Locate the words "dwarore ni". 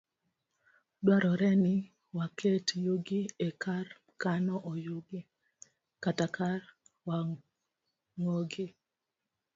1.03-1.75